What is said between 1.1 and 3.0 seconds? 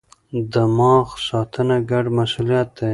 ساتنه ګډ مسئولیت دی.